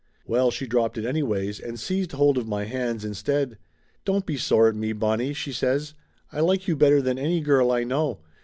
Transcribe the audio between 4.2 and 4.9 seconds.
be sore at